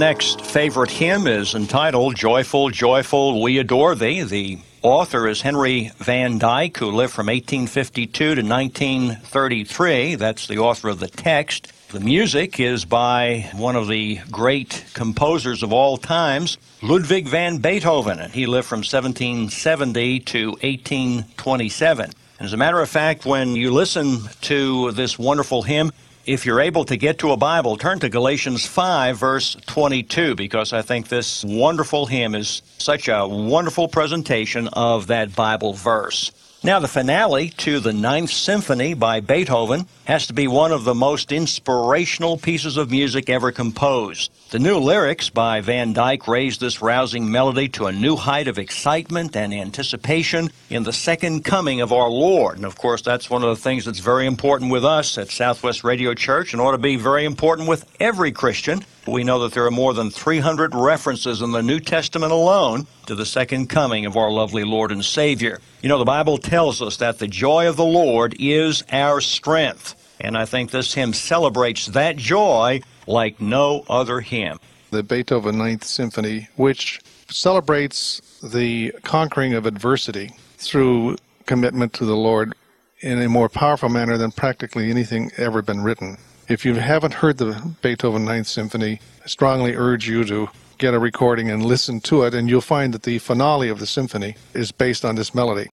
Next 0.00 0.40
favorite 0.40 0.90
hymn 0.90 1.26
is 1.26 1.54
entitled 1.54 2.16
Joyful, 2.16 2.70
Joyful, 2.70 3.42
We 3.42 3.58
Adore 3.58 3.94
Thee. 3.94 4.22
The 4.22 4.58
author 4.80 5.28
is 5.28 5.42
Henry 5.42 5.92
Van 5.98 6.38
Dyke, 6.38 6.78
who 6.78 6.90
lived 6.90 7.12
from 7.12 7.26
1852 7.26 8.08
to 8.36 8.42
1933. 8.42 10.14
That's 10.14 10.46
the 10.46 10.56
author 10.56 10.88
of 10.88 11.00
the 11.00 11.06
text. 11.06 11.70
The 11.90 12.00
music 12.00 12.58
is 12.58 12.86
by 12.86 13.50
one 13.52 13.76
of 13.76 13.88
the 13.88 14.20
great 14.30 14.86
composers 14.94 15.62
of 15.62 15.70
all 15.70 15.98
times, 15.98 16.56
Ludwig 16.80 17.28
van 17.28 17.58
Beethoven, 17.58 18.20
and 18.20 18.32
he 18.32 18.46
lived 18.46 18.68
from 18.68 18.78
1770 18.78 20.20
to 20.20 20.48
1827. 20.62 22.10
As 22.40 22.54
a 22.54 22.56
matter 22.56 22.80
of 22.80 22.88
fact, 22.88 23.26
when 23.26 23.54
you 23.54 23.70
listen 23.70 24.20
to 24.40 24.92
this 24.92 25.18
wonderful 25.18 25.60
hymn, 25.60 25.92
if 26.26 26.44
you're 26.44 26.60
able 26.60 26.84
to 26.84 26.96
get 26.96 27.18
to 27.18 27.32
a 27.32 27.36
Bible, 27.36 27.76
turn 27.76 27.98
to 28.00 28.08
Galatians 28.08 28.66
5, 28.66 29.16
verse 29.18 29.56
22, 29.66 30.34
because 30.34 30.72
I 30.72 30.82
think 30.82 31.08
this 31.08 31.44
wonderful 31.44 32.06
hymn 32.06 32.34
is 32.34 32.62
such 32.78 33.08
a 33.08 33.26
wonderful 33.26 33.88
presentation 33.88 34.68
of 34.68 35.06
that 35.06 35.34
Bible 35.34 35.72
verse. 35.72 36.30
Now, 36.62 36.78
the 36.78 36.88
finale 36.88 37.48
to 37.48 37.80
the 37.80 37.94
Ninth 37.94 38.28
Symphony 38.28 38.92
by 38.92 39.20
Beethoven 39.20 39.86
has 40.04 40.26
to 40.26 40.34
be 40.34 40.46
one 40.46 40.72
of 40.72 40.84
the 40.84 40.94
most 40.94 41.32
inspirational 41.32 42.36
pieces 42.36 42.76
of 42.76 42.90
music 42.90 43.30
ever 43.30 43.50
composed. 43.50 44.30
The 44.50 44.58
new 44.58 44.76
lyrics 44.76 45.30
by 45.30 45.62
Van 45.62 45.94
Dyke 45.94 46.28
raised 46.28 46.60
this 46.60 46.82
rousing 46.82 47.30
melody 47.30 47.70
to 47.70 47.86
a 47.86 47.92
new 47.92 48.14
height 48.14 48.46
of 48.46 48.58
excitement 48.58 49.36
and 49.36 49.54
anticipation 49.54 50.50
in 50.68 50.82
the 50.82 50.92
second 50.92 51.46
coming 51.46 51.80
of 51.80 51.94
our 51.94 52.10
Lord. 52.10 52.58
And 52.58 52.66
of 52.66 52.76
course, 52.76 53.00
that's 53.00 53.30
one 53.30 53.42
of 53.42 53.48
the 53.48 53.62
things 53.62 53.86
that's 53.86 54.00
very 54.00 54.26
important 54.26 54.70
with 54.70 54.84
us 54.84 55.16
at 55.16 55.30
Southwest 55.30 55.82
Radio 55.82 56.12
Church 56.12 56.52
and 56.52 56.60
ought 56.60 56.72
to 56.72 56.78
be 56.78 56.96
very 56.96 57.24
important 57.24 57.70
with 57.70 57.86
every 57.98 58.32
Christian. 58.32 58.84
We 59.06 59.24
know 59.24 59.40
that 59.40 59.52
there 59.52 59.64
are 59.66 59.70
more 59.70 59.94
than 59.94 60.10
300 60.10 60.74
references 60.74 61.42
in 61.42 61.52
the 61.52 61.62
New 61.62 61.80
Testament 61.80 62.32
alone 62.32 62.86
to 63.06 63.14
the 63.14 63.26
second 63.26 63.68
coming 63.68 64.06
of 64.06 64.16
our 64.16 64.30
lovely 64.30 64.64
Lord 64.64 64.92
and 64.92 65.04
Savior. 65.04 65.60
You 65.82 65.88
know, 65.88 65.98
the 65.98 66.04
Bible 66.04 66.38
tells 66.38 66.82
us 66.82 66.98
that 66.98 67.18
the 67.18 67.26
joy 67.26 67.68
of 67.68 67.76
the 67.76 67.84
Lord 67.84 68.36
is 68.38 68.84
our 68.92 69.20
strength. 69.20 69.94
And 70.20 70.36
I 70.36 70.44
think 70.44 70.70
this 70.70 70.92
hymn 70.92 71.14
celebrates 71.14 71.86
that 71.86 72.16
joy 72.16 72.82
like 73.06 73.40
no 73.40 73.84
other 73.88 74.20
hymn. 74.20 74.58
The 74.90 75.02
Beethoven 75.02 75.56
Ninth 75.56 75.84
Symphony, 75.84 76.48
which 76.56 77.00
celebrates 77.30 78.20
the 78.42 78.92
conquering 79.02 79.54
of 79.54 79.64
adversity 79.64 80.32
through 80.58 81.16
commitment 81.46 81.94
to 81.94 82.04
the 82.04 82.16
Lord 82.16 82.54
in 83.00 83.22
a 83.22 83.28
more 83.28 83.48
powerful 83.48 83.88
manner 83.88 84.18
than 84.18 84.30
practically 84.30 84.90
anything 84.90 85.30
ever 85.38 85.62
been 85.62 85.82
written. 85.82 86.18
If 86.50 86.64
you 86.64 86.74
haven't 86.74 87.14
heard 87.14 87.38
the 87.38 87.62
Beethoven 87.80 88.24
Ninth 88.24 88.48
Symphony, 88.48 88.98
I 89.22 89.28
strongly 89.28 89.76
urge 89.76 90.08
you 90.08 90.24
to 90.24 90.48
get 90.78 90.94
a 90.94 90.98
recording 90.98 91.48
and 91.48 91.64
listen 91.64 92.00
to 92.00 92.24
it, 92.24 92.34
and 92.34 92.50
you'll 92.50 92.60
find 92.60 92.92
that 92.92 93.04
the 93.04 93.20
finale 93.20 93.68
of 93.68 93.78
the 93.78 93.86
symphony 93.86 94.34
is 94.52 94.72
based 94.72 95.04
on 95.04 95.14
this 95.14 95.32
melody. 95.32 95.68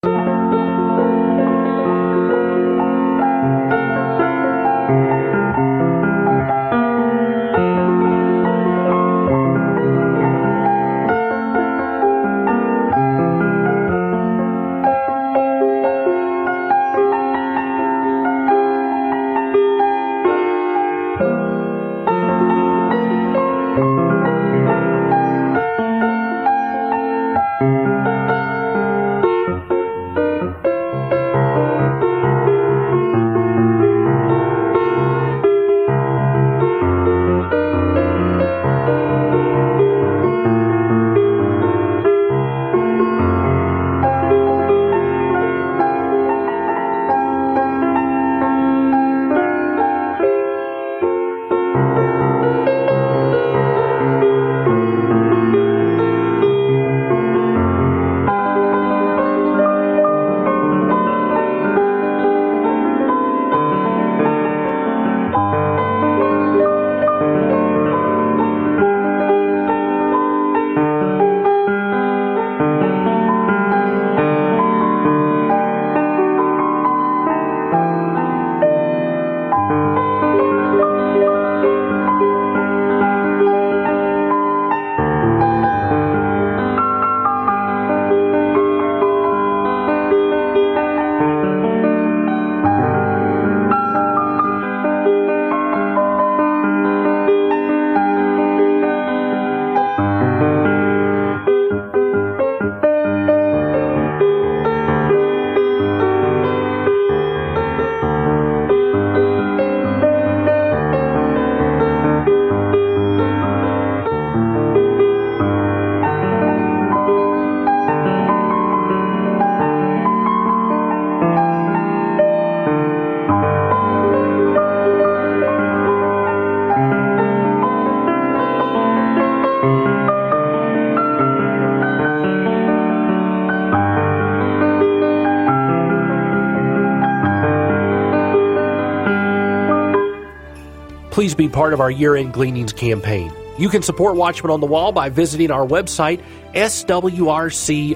Please 141.18 141.34
be 141.34 141.50
part 141.50 141.74
of 141.74 141.82
our 141.82 141.90
year 141.90 142.16
end 142.16 142.32
gleanings 142.32 142.72
campaign. 142.72 143.34
You 143.58 143.70
can 143.70 143.82
support 143.82 144.16
Watchman 144.16 144.52
on 144.52 144.60
the 144.60 144.68
Wall 144.68 144.92
by 144.92 145.10
visiting 145.10 145.50
our 145.50 145.66
website, 145.66 146.24
swrc.com. 146.54 147.96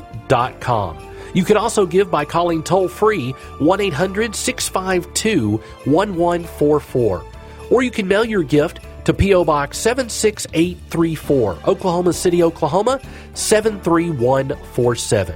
You 1.35 1.45
can 1.45 1.55
also 1.55 1.85
give 1.85 2.09
by 2.09 2.25
calling 2.25 2.63
toll 2.63 2.87
free 2.87 3.33
1 3.59 3.79
800 3.79 4.35
652 4.35 5.51
1144. 5.85 7.25
Or 7.69 7.83
you 7.83 7.91
can 7.91 8.07
mail 8.07 8.25
your 8.25 8.41
gift 8.41 8.79
to 9.05 9.13
P.O. 9.13 9.45
Box 9.45 9.77
76834, 9.77 11.59
Oklahoma 11.67 12.13
City, 12.13 12.41
Oklahoma 12.41 12.99
73147. 13.35 15.35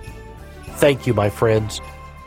Thank 0.77 1.05
you, 1.05 1.13
my 1.13 1.29
friends. 1.29 1.81